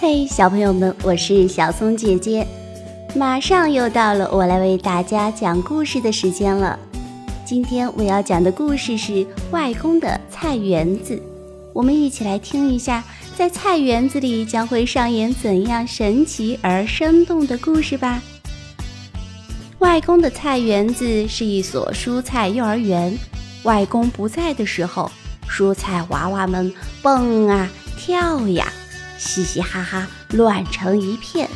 [0.00, 2.46] 嘿，小朋友们，我是小松姐姐，
[3.16, 6.78] 马上又到了我来为大家讲故事的时间了。
[7.44, 9.12] 今天我要讲的故事是
[9.50, 11.16] 《外公的菜园子》，
[11.72, 13.02] 我们一起来听一下，
[13.36, 18.22] 在菜园子里将会上演怎样神奇而生动的故事吧。
[19.80, 23.18] 外公的菜园子是一所蔬菜幼儿园，
[23.64, 25.10] 外公不在的时候，
[25.50, 28.72] 蔬菜娃娃们蹦啊跳呀。
[29.18, 31.48] 嘻嘻哈哈，乱成一片。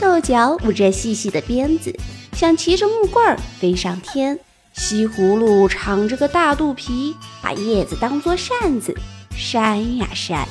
[0.00, 1.94] 豆角捂着细细的鞭子，
[2.32, 4.38] 想骑着木棍儿飞上天。
[4.72, 8.96] 西葫芦敞着个大肚皮，把叶子当作扇子
[9.36, 10.48] 扇呀扇。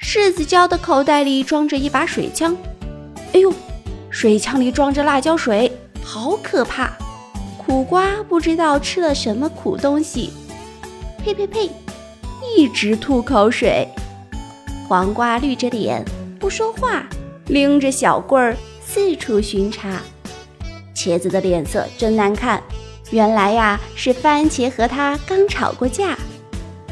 [0.00, 2.56] 柿子椒的口袋里装着一把水枪，
[3.32, 3.52] 哎呦，
[4.10, 5.72] 水枪里装着辣椒水，
[6.04, 6.92] 好可怕！
[7.58, 10.30] 苦瓜不知道吃了什么苦东西，
[11.24, 11.70] 呸呸呸，
[12.56, 13.88] 一直吐口水。
[14.94, 16.04] 黄瓜绿着脸
[16.38, 17.04] 不说话，
[17.48, 20.00] 拎着小棍儿四处巡查。
[20.94, 22.62] 茄子的脸色真难看，
[23.10, 26.16] 原来呀是番茄和他刚吵过架。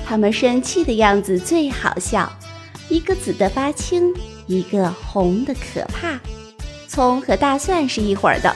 [0.05, 2.29] 他们生气的样子最好笑，
[2.89, 4.13] 一个紫的发青，
[4.49, 6.19] 一个红的可怕。
[6.89, 8.53] 葱和大蒜是一伙儿的，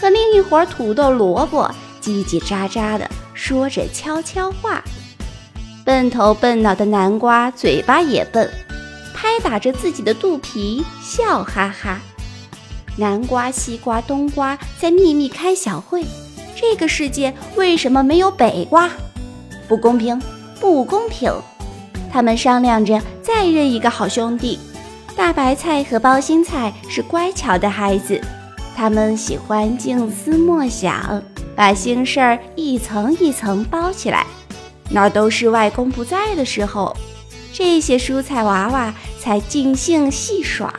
[0.00, 4.82] 和另一伙土豆萝卜叽叽喳喳的说着悄悄话。
[5.84, 8.50] 笨头笨脑的南瓜嘴巴也笨。
[9.26, 11.98] 拍打着自己的肚皮，笑哈哈。
[12.96, 16.04] 南瓜、西瓜、冬瓜在秘密开小会。
[16.54, 18.88] 这个世界为什么没有北瓜？
[19.66, 20.22] 不公平，
[20.60, 21.32] 不公平！
[22.12, 24.60] 他们商量着再认一个好兄弟。
[25.16, 28.20] 大白菜和包心菜是乖巧的孩子，
[28.76, 31.20] 他们喜欢静思默想，
[31.56, 34.24] 把心事儿一层一层包起来。
[34.88, 36.96] 那都是外公不在的时候。
[37.58, 40.70] 这些蔬菜娃娃才尽兴戏耍。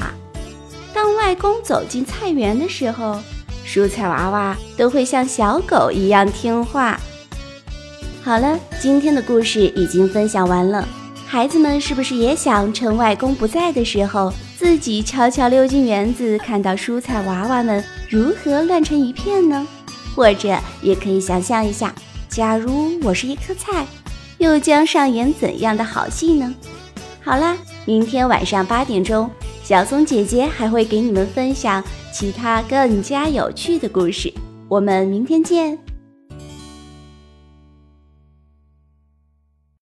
[0.93, 3.19] 当外公走进菜园的时候，
[3.65, 6.99] 蔬菜娃娃都会像小狗一样听话。
[8.23, 10.87] 好了，今天的故事已经分享完了。
[11.25, 19.65] 孩子们是不是也想趁外公不在的时候，自己悄悄溜进园子，看到蔬菜娃娃们如何乱成一片呢？
[20.15, 21.91] 或者也可以想象一下，
[22.29, 23.83] 假如我是一颗菜。
[24.37, 26.53] 又将上演怎样的好戏呢？
[27.23, 29.29] 好啦，明天晚上八点钟，
[29.63, 34.33] 小松姐姐还会给你们分享其他更加有趣的故事。
[34.67, 35.86] 我们明天见。